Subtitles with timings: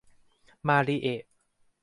[0.67, 1.23] มาริเอะ